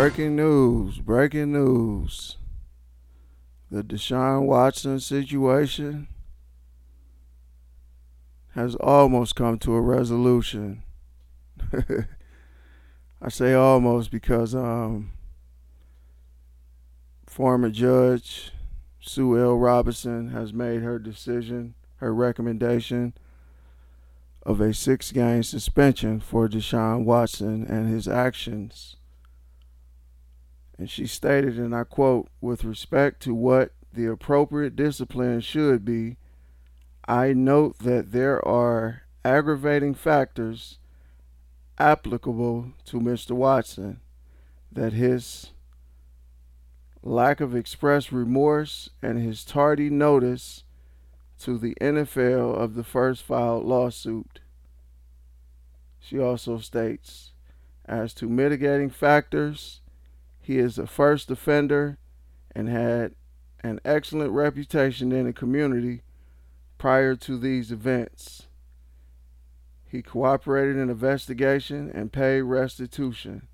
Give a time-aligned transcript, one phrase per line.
[0.00, 2.38] Breaking news, breaking news.
[3.70, 6.08] The Deshaun Watson situation
[8.54, 10.84] has almost come to a resolution.
[13.20, 15.12] I say almost because um,
[17.26, 18.52] former judge
[19.00, 19.58] Sue L.
[19.58, 23.12] Robinson has made her decision, her recommendation
[24.46, 28.96] of a six game suspension for Deshaun Watson and his actions.
[30.80, 36.16] And she stated, and I quote, with respect to what the appropriate discipline should be,
[37.06, 40.78] I note that there are aggravating factors
[41.78, 43.32] applicable to Mr.
[43.32, 44.00] Watson,
[44.72, 45.50] that his
[47.02, 50.64] lack of express remorse and his tardy notice
[51.40, 54.40] to the NFL of the first filed lawsuit.
[55.98, 57.32] She also states,
[57.84, 59.79] as to mitigating factors,
[60.50, 61.96] he is a first offender
[62.56, 63.14] and had
[63.62, 66.02] an excellent reputation in the community
[66.76, 68.48] prior to these events.
[69.86, 73.46] He cooperated in investigation and paid restitution.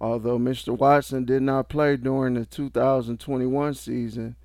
[0.00, 0.78] Although Mr.
[0.78, 4.36] Watson did not play during the 2021 season,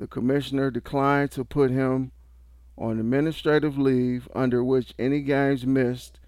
[0.00, 2.10] the commissioner declined to put him
[2.76, 6.18] on administrative leave under which any games missed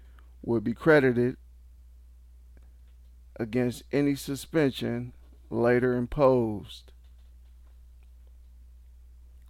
[0.43, 1.35] would be credited
[3.41, 5.13] against any suspension
[5.49, 6.91] later imposed.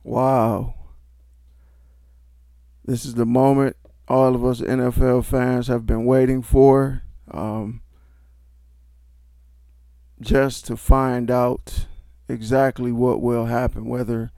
[0.03, 0.75] Wow.
[2.85, 3.75] This is the moment
[4.07, 7.03] all of us NFL fans have been waiting for.
[7.29, 7.81] Um,
[10.19, 11.87] just to find out
[12.29, 14.31] exactly what will happen, whether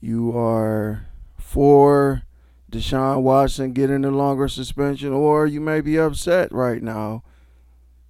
[0.00, 2.22] you are for
[2.70, 7.22] Deshaun Watson getting a longer suspension, or you may be upset right now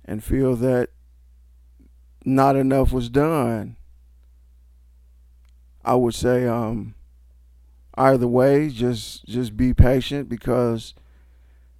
[0.07, 0.91] and feel that
[2.25, 3.77] not enough was done.
[5.85, 6.95] I would say um,
[7.95, 10.95] either way, just just be patient because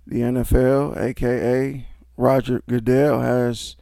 [0.07, 1.87] the NFL, aka
[2.17, 3.77] Roger Goodell, has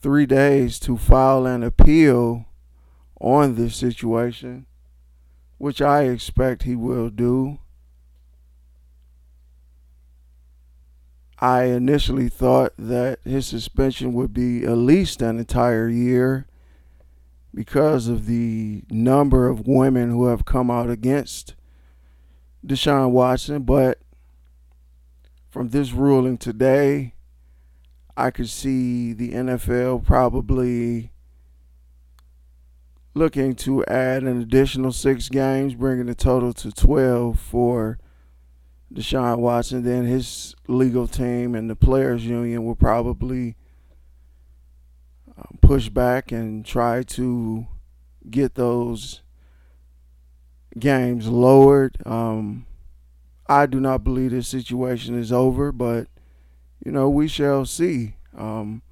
[0.00, 2.46] three days to file an appeal
[3.20, 4.66] on this situation,
[5.58, 7.58] which I expect he will do.
[11.38, 16.46] I initially thought that his suspension would be at least an entire year
[17.54, 21.54] because of the number of women who have come out against
[22.66, 23.62] Deshaun Watson.
[23.62, 23.98] But
[25.48, 27.14] from this ruling today,
[28.16, 31.10] I could see the NFL probably
[33.14, 37.98] looking to add an additional six games, bringing the total to 12 for
[38.94, 43.56] Deshaun Watson, then his legal team and the players' union will probably
[45.36, 47.66] um, push back and try to
[48.30, 49.22] get those
[50.78, 51.96] games lowered.
[52.06, 52.66] Um,
[53.46, 56.06] I do not believe this situation is over, but
[56.84, 58.14] you know we shall see.
[58.36, 58.82] Um,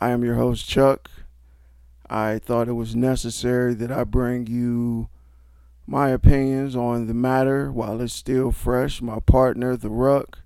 [0.00, 1.10] I am your host, Chuck.
[2.08, 5.08] I thought it was necessary that I bring you
[5.86, 9.02] my opinions on the matter while it's still fresh.
[9.02, 10.40] My partner, The Ruck,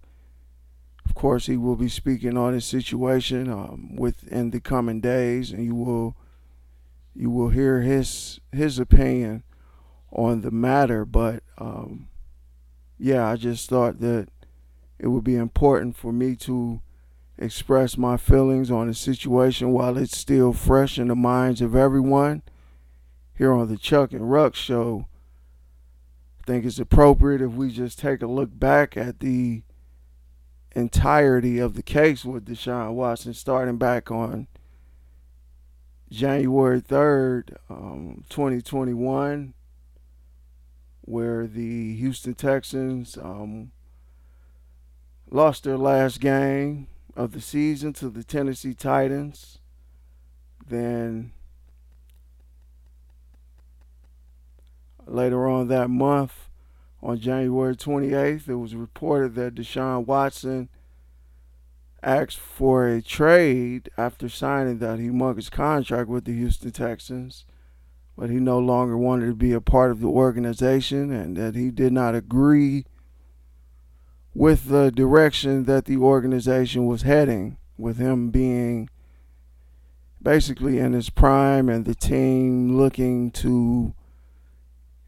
[1.05, 5.65] of course, he will be speaking on his situation um, within the coming days, and
[5.65, 6.17] you will
[7.15, 9.43] you will hear his his opinion
[10.13, 11.05] on the matter.
[11.05, 12.09] But um,
[12.99, 14.29] yeah, I just thought that
[14.99, 16.83] it would be important for me to
[17.39, 22.43] express my feelings on the situation while it's still fresh in the minds of everyone
[23.37, 25.07] here on the Chuck and Ruck Show
[26.49, 29.61] think it's appropriate if we just take a look back at the
[30.75, 34.47] entirety of the case with Deshaun Watson, starting back on
[36.11, 39.53] January 3rd, um, 2021,
[41.03, 43.71] where the Houston Texans um,
[45.31, 49.59] lost their last game of the season to the Tennessee Titans.
[50.67, 51.33] Then
[55.09, 56.49] Later on that month,
[57.03, 60.69] on January 28th, it was reported that Deshaun Watson
[62.03, 64.99] asked for a trade after signing that.
[64.99, 67.45] Humongous contract with the Houston Texans,
[68.17, 71.71] but he no longer wanted to be a part of the organization and that he
[71.71, 72.85] did not agree
[74.35, 78.89] with the direction that the organization was heading, with him being
[80.21, 83.95] basically in his prime and the team looking to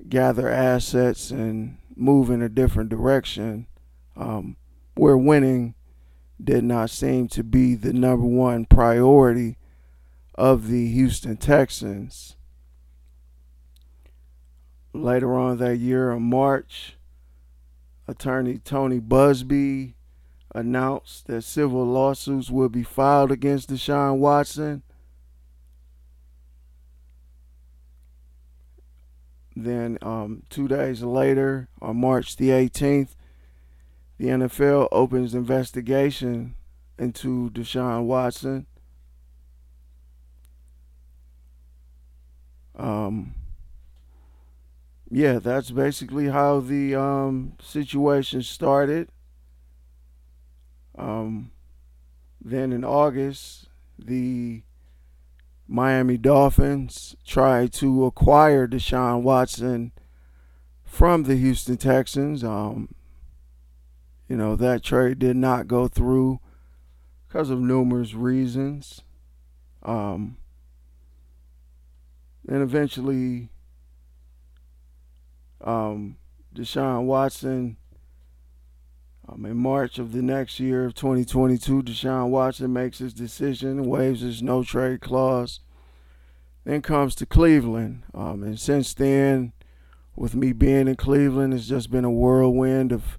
[0.08, 3.66] gather assets and move in a different direction.
[4.16, 4.56] Um,
[4.96, 5.74] we're winning
[6.42, 9.56] did not seem to be the number one priority
[10.34, 12.36] of the Houston Texans.
[14.92, 16.96] Later on that year, in March,
[18.08, 19.94] attorney Tony Buzbee
[20.54, 24.82] announced that civil lawsuits would be filed against Deshaun Watson.
[29.62, 33.14] Then, um, two days later, on March the 18th,
[34.16, 36.54] the NFL opens investigation
[36.98, 38.66] into Deshaun Watson.
[42.78, 43.34] Um,
[45.10, 49.10] yeah, that's basically how the um, situation started.
[50.96, 51.50] Um,
[52.42, 53.68] then in August,
[53.98, 54.62] the
[55.72, 59.92] Miami Dolphins tried to acquire Deshaun Watson
[60.82, 62.42] from the Houston Texans.
[62.42, 62.92] Um,
[64.28, 66.40] you know, that trade did not go through
[67.28, 69.02] because of numerous reasons.
[69.84, 70.38] Um,
[72.48, 73.48] and eventually,
[75.60, 76.16] um,
[76.52, 77.76] Deshaun Watson,
[79.30, 84.22] um, in March of the next year of 2022, Deshaun Watson makes his decision, waives
[84.22, 85.60] his no trade clause,
[86.64, 88.02] then comes to Cleveland.
[88.14, 89.52] Um, and since then,
[90.16, 93.18] with me being in Cleveland, it's just been a whirlwind of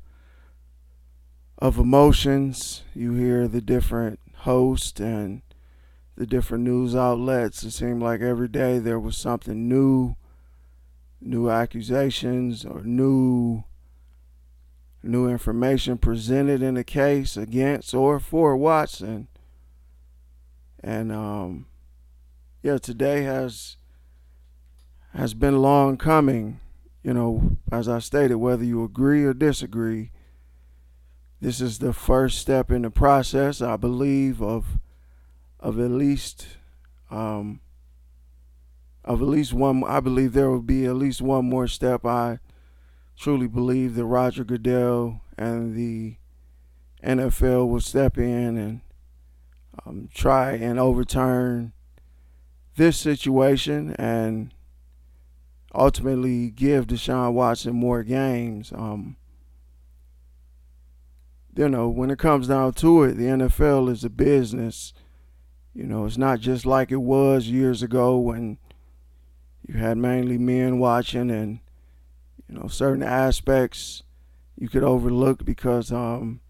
[1.58, 2.84] of emotions.
[2.96, 5.44] You hear the different hosts and
[6.16, 7.64] the different news outlets.
[7.64, 10.16] It seemed like every day there was something new,
[11.22, 13.64] new accusations or new
[15.04, 19.28] new information presented in the case against or for Watson.
[20.84, 21.68] And um,
[22.62, 23.78] yeah, today has
[25.14, 26.60] has been long coming.
[27.04, 30.12] You know, as I stated, whether you agree or disagree,
[31.40, 34.80] this is the first step in the process, I believe, of
[35.60, 36.48] of at least
[37.10, 37.62] um,
[39.04, 39.84] of at least one.
[39.84, 42.06] I believe there will be at least one more step.
[42.06, 42.40] I
[43.18, 46.18] truly believe that Roger Goodell and the
[47.04, 48.82] NFL will step in and
[49.86, 51.74] um, try and overturn
[52.76, 54.54] this situation and
[55.74, 58.72] ultimately give Deshaun Watson more games.
[58.76, 59.18] Um,
[61.56, 64.94] you know, when it comes down to it, the NFL is a business.
[65.74, 68.58] You know, it's not just like it was years ago when
[69.68, 71.60] you had mainly men watching and,
[72.52, 74.04] you know, certain aspects
[74.58, 76.42] you could overlook because um,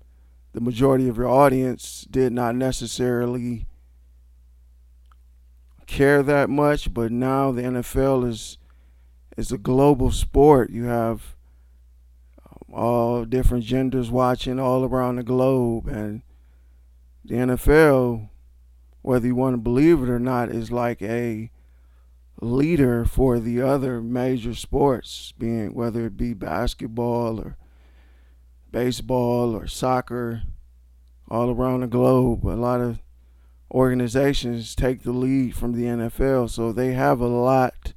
[0.53, 3.67] the majority of your audience did not necessarily
[5.85, 6.91] care that much.
[6.91, 8.57] But now the NFL is
[9.37, 10.71] is a global sport.
[10.71, 11.35] You have
[12.73, 15.87] all different genders watching all around the globe.
[15.87, 16.23] And
[17.23, 18.29] the NFL,
[19.03, 21.50] whether you want to believe it or not, is like a
[22.41, 27.55] leader for the other major sports, being whether it be basketball or
[28.71, 30.41] baseball or soccer,
[31.29, 32.45] all around the globe.
[32.45, 32.99] A lot of
[33.71, 37.93] organizations take the lead from the NFL, so they have a lot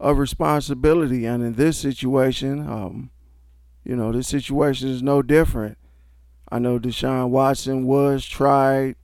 [0.00, 1.26] of responsibility.
[1.26, 3.10] And in this situation, um,
[3.84, 5.76] you know, this situation is no different.
[6.50, 8.96] I know Deshaun Watson was tried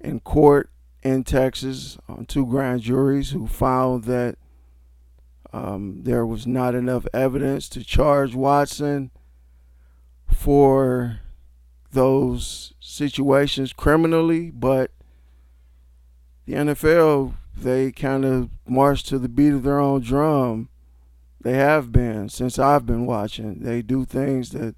[0.00, 0.70] in court
[1.02, 4.36] in Texas on two grand juries who found that
[5.52, 9.10] um, there was not enough evidence to charge Watson
[10.26, 11.20] for
[11.90, 14.90] those situations criminally, but
[16.46, 20.68] the NFL, they kind of march to the beat of their own drum
[21.42, 23.60] they have been since I've been watching.
[23.60, 24.76] They do things that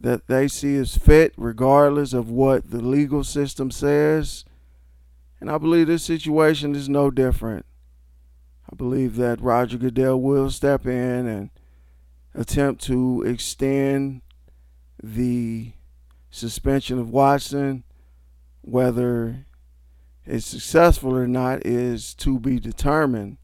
[0.00, 4.44] that they see as fit regardless of what the legal system says.
[5.40, 7.64] And I believe this situation is no different.
[8.70, 11.50] I believe that Roger Goodell will step in and
[12.34, 14.22] attempt to extend
[15.02, 15.72] the
[16.30, 17.84] suspension of Watson.
[18.62, 19.46] Whether
[20.26, 23.38] it's successful or not is to be determined.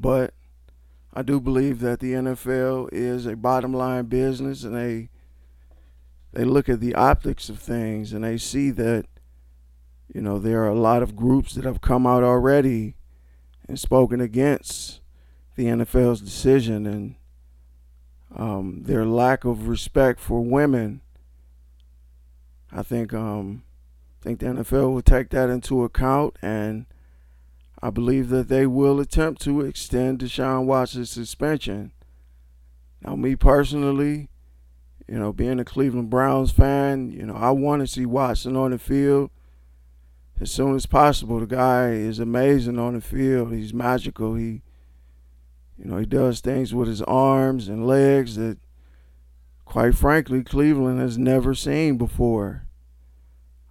[0.00, 0.34] But
[1.14, 5.08] I do believe that the NFL is a bottom line business and they
[6.32, 9.06] they look at the optics of things and they see that
[10.12, 12.94] you know there are a lot of groups that have come out already
[13.68, 15.00] and spoken against
[15.56, 17.14] the NFL's decision and
[18.34, 21.00] um, their lack of respect for women.
[22.72, 23.62] I think um,
[24.20, 26.86] I think the NFL will take that into account and
[27.82, 31.92] I believe that they will attempt to extend Deshaun Watson's suspension.
[33.02, 34.28] Now, me personally,
[35.08, 38.72] You know, being a Cleveland Browns fan, you know, I want to see Watson on
[38.72, 39.30] the field
[40.40, 41.40] as soon as possible.
[41.40, 43.52] The guy is amazing on the field.
[43.52, 44.34] He's magical.
[44.34, 44.62] He,
[45.78, 48.58] you know, he does things with his arms and legs that,
[49.64, 52.66] quite frankly, Cleveland has never seen before.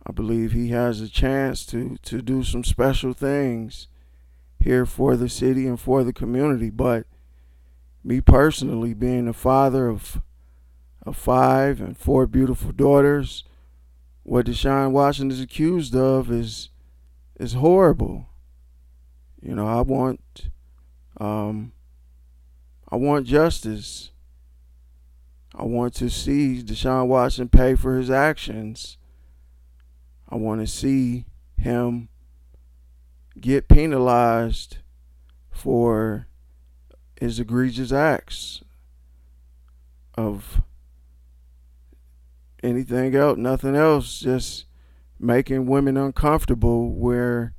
[0.08, 3.88] I believe he has a chance to to do some special things
[4.60, 6.70] here for the city and for the community.
[6.70, 7.08] But
[8.04, 10.22] me personally, being a father of
[11.04, 13.44] of five and four beautiful daughters,
[14.26, 16.70] what Deshaun Watson is accused of is
[17.40, 18.28] is horrible.
[19.40, 20.50] You know, I want
[21.18, 21.74] um,
[22.90, 24.10] I want justice.
[25.54, 28.98] I want to see Deshaun Watson pay for his actions.
[30.28, 31.26] I want to see
[31.60, 32.10] him
[33.40, 34.80] get penalized
[35.52, 36.28] for
[37.20, 38.64] his egregious acts
[40.18, 40.62] of
[42.66, 44.66] anything else, nothing else, just
[45.20, 47.54] making women uncomfortable where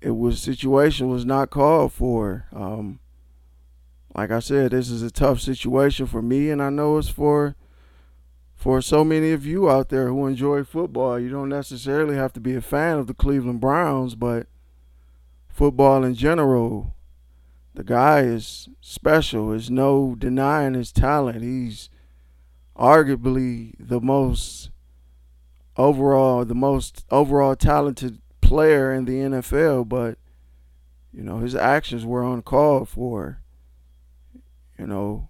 [0.00, 2.46] it was situation was not called for.
[2.52, 3.00] Um,
[4.14, 7.56] like I said, this is a tough situation for me, and I know it's for
[8.54, 11.18] for so many of you out there who enjoy football.
[11.18, 14.46] You don't necessarily have to be a fan of the Cleveland Browns, but
[15.48, 16.94] football in general,
[17.74, 19.50] the guy is special.
[19.50, 21.42] There's no denying his talent.
[21.42, 21.90] He's
[22.76, 24.70] arguably the most
[25.76, 30.18] overall the most overall talented player in the NFL, but
[31.14, 33.40] you know, his actions were uncalled for.
[34.78, 35.28] You know,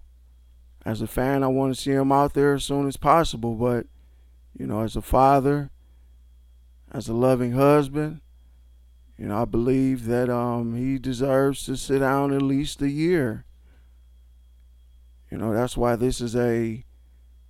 [0.83, 3.53] as a fan, I want to see him out there as soon as possible.
[3.53, 3.85] But,
[4.57, 5.69] you know, as a father,
[6.91, 8.21] as a loving husband,
[9.15, 13.45] you know, I believe that um, he deserves to sit down at least a year.
[15.29, 16.83] You know, that's why this is a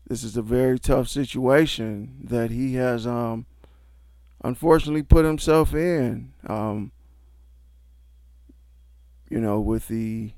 [0.08, 3.46] this is a very tough situation that he has um,
[4.44, 6.34] unfortunately put himself in.
[6.48, 6.92] Um,
[9.30, 10.32] you know, with the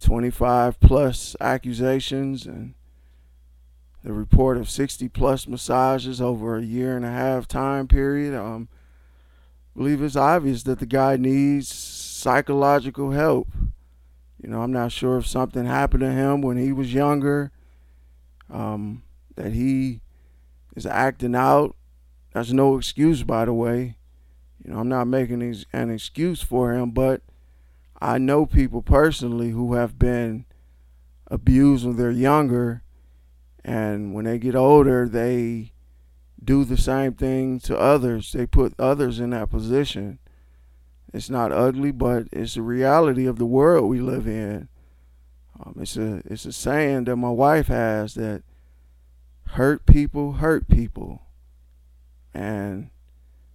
[0.00, 2.74] 25 plus accusations and
[4.02, 8.34] the report of 60 plus massages over a year and a half time period.
[8.34, 8.68] Um,
[9.74, 13.48] I believe it's obvious that the guy needs psychological help.
[14.42, 17.52] You know, I'm not sure if something happened to him when he was younger,
[18.50, 19.02] um,
[19.36, 20.00] that he
[20.76, 21.76] is acting out.
[22.32, 23.96] That's no excuse, by the way.
[24.64, 27.22] You know, I'm not making an excuse for him, but
[28.00, 30.44] I know people personally who have been
[31.26, 32.82] abused when they're younger,
[33.64, 35.72] and when they get older, they
[36.42, 38.32] do the same thing to others.
[38.32, 40.18] They put others in that position.
[41.12, 44.68] It's not ugly, but it's the reality of the world we live in.
[45.64, 48.42] Um, it's a it's a saying that my wife has that
[49.48, 51.22] hurt people hurt people,
[52.32, 52.90] and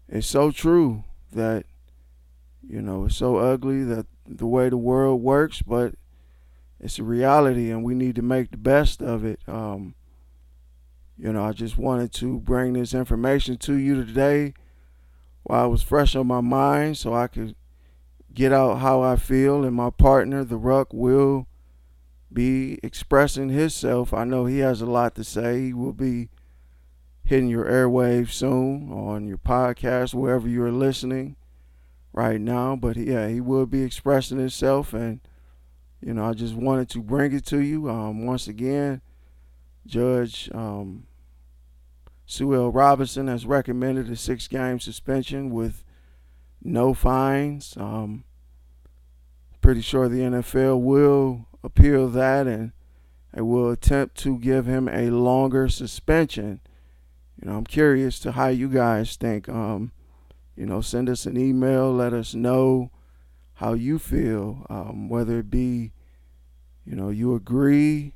[0.08, 1.66] it's so true that
[2.68, 5.96] you know it's so ugly that the way the world works, but
[6.80, 9.40] it's a reality, and we need to make the best of it.
[9.48, 9.96] Um,
[11.18, 14.54] you know, I just wanted to bring this information to you today
[15.44, 17.56] while it was fresh on my mind so I could
[18.34, 19.64] get out how I feel.
[19.64, 21.48] And my partner, The Ruck, will
[22.36, 24.14] be expressing himself.
[24.14, 25.64] I know he has a lot to say.
[25.64, 26.30] He will be
[27.24, 31.38] hitting your airwaves soon on your podcast, wherever you're listening
[32.14, 32.76] right now.
[32.76, 35.22] But yeah, he will be expressing himself, and
[36.00, 37.90] you know, I just wanted to bring it to you.
[37.90, 39.02] Um, once again,
[39.88, 41.08] Judge um,
[42.28, 42.72] Sue L.
[42.72, 45.84] Robinson has recommended a six-game suspension with
[46.64, 47.76] no fines.
[47.78, 48.26] Um,
[49.62, 52.72] pretty sure the NFL will appeal that and
[53.34, 56.62] they will attempt to give him a longer suspension.
[57.42, 59.50] You know, I'm curious to how you guys think.
[59.50, 59.92] Um,
[60.56, 61.92] you know, send us an email.
[61.92, 62.92] Let us know
[63.56, 65.92] how you feel, um, whether it be,
[66.86, 68.14] you know, you agree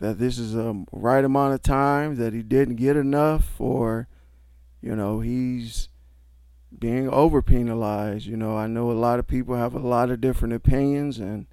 [0.00, 4.08] that this is a right amount of time, that he didn't get enough, or,
[4.80, 5.88] you know, he's
[6.76, 8.26] being over penalized.
[8.26, 11.46] You know, I know a lot of people have a lot of different opinions, and,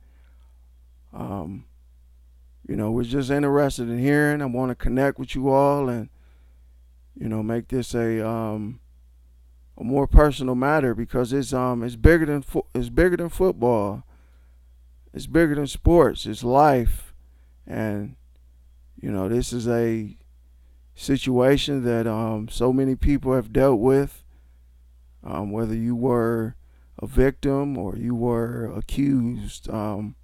[1.13, 1.65] um,
[2.67, 4.41] you know, we're just interested in hearing.
[4.41, 6.09] I want to connect with you all and,
[7.15, 8.79] you know, make this a, um,
[9.77, 14.03] a more personal matter because it's um it's bigger than fo- it's bigger than football.
[15.13, 16.25] It's bigger than sports.
[16.25, 17.13] It's life,
[17.65, 18.15] and
[18.99, 20.17] you know this is a
[20.95, 24.23] situation that um so many people have dealt with.
[25.23, 26.55] Um, whether you were
[26.99, 30.15] a victim or you were accused, um,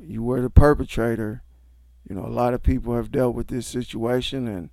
[0.00, 1.42] you were the perpetrator.
[2.08, 4.70] You know, a lot of people have dealt with this situation, and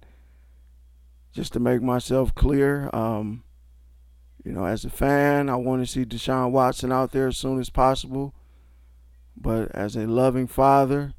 [1.31, 3.43] just to make myself clear, um,
[4.43, 7.59] you know, as a fan, I want to see Deshaun Watson out there as soon
[7.59, 8.33] as possible.
[9.35, 11.13] But as a loving father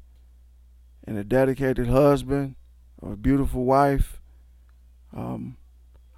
[1.05, 2.55] and a dedicated husband
[2.97, 4.21] or a beautiful wife,
[5.13, 5.57] um,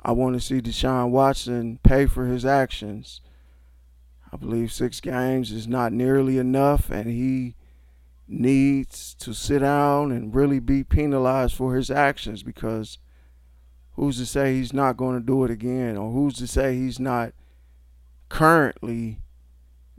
[0.04, 3.22] I want to see Deshaun Watson pay for his actions.
[4.32, 7.56] I believe six games is not nearly enough, and he
[8.28, 12.98] needs to sit down and really be penalized for his actions because
[13.94, 17.00] who's to say he's not going to do it again, or who's to say he's
[17.00, 17.34] not
[18.30, 19.20] currently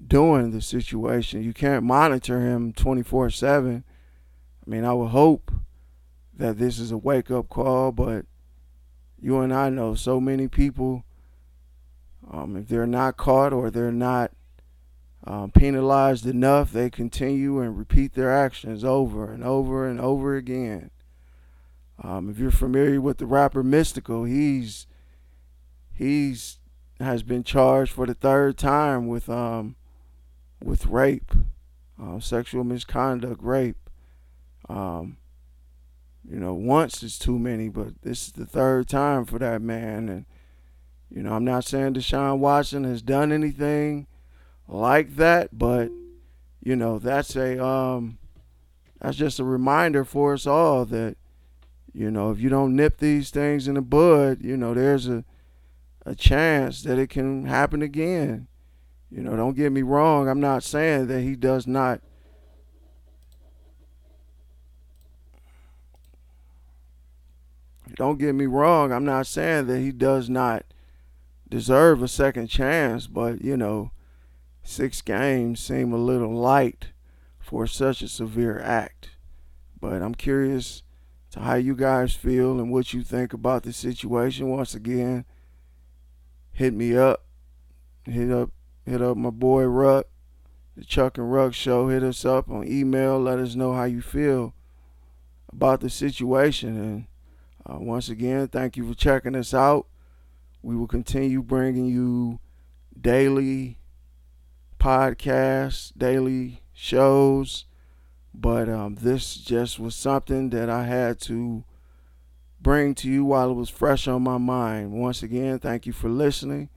[0.04, 1.42] doing the situation?
[1.42, 3.84] You can't monitor him 24 7.
[4.66, 5.50] I mean, I would hope
[6.34, 8.26] that this is a wake up call, but
[9.20, 11.04] you and I know so many people,
[12.30, 14.30] um, if they're not caught or they're not
[15.24, 20.90] um, penalized enough, they continue and repeat their actions over and over and over again.
[22.02, 24.86] Um, if you're familiar with the rapper Mystikal, he's
[25.92, 26.58] he's
[27.00, 29.76] has been charged for the third time with um
[30.62, 31.32] with rape,
[32.02, 33.90] uh, sexual misconduct, rape.
[34.68, 35.16] Um,
[36.28, 40.08] you know, once is too many, but this is the third time for that man.
[40.08, 40.26] And,
[41.10, 44.06] you know, I'm not saying Deshaun Watson has done anything
[44.68, 45.90] like that, but,
[46.62, 48.18] you know, that's a, um,
[49.00, 51.16] that's just a reminder for us all that,
[51.92, 55.24] you know, if you don't nip these things in the bud, you know, there's a,
[56.04, 58.46] a chance that it can happen again.
[59.10, 60.28] You know, don't get me wrong.
[60.28, 62.00] I'm not saying that he does not
[67.98, 68.92] Don't get me wrong.
[68.92, 70.64] I'm not saying that he does not
[71.48, 73.90] deserve a second chance, but you know,
[74.68, 76.88] six games seem a little light
[77.38, 79.10] for such a severe act.
[79.80, 80.82] But I'm curious
[81.30, 84.50] to how you guys feel and what you think about the situation.
[84.50, 85.24] Once again,
[86.52, 87.24] hit me up.
[88.04, 88.50] Hit up
[88.84, 90.06] hit up my boy Ruck,
[90.76, 91.88] the Chuck and Ruck show.
[91.88, 93.18] Hit us up on email.
[93.18, 94.54] Let us know how you feel
[95.50, 97.06] about the situation and
[97.68, 99.86] uh, once again, thank you for checking us out.
[100.62, 102.40] We will continue bringing you
[102.98, 103.77] daily
[104.78, 107.64] podcasts, daily shows,
[108.32, 111.64] but um, this just was something that I had to
[112.60, 114.92] bring to you while it was fresh on my mind.
[114.92, 116.68] Once again, thank you for listening,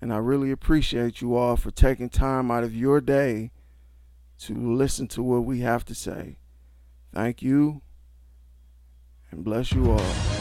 [0.00, 3.52] and I really appreciate you all for taking time out of your day
[4.40, 6.38] to listen to what we have to say.
[7.12, 7.82] Thank you
[9.30, 10.39] and bless you all.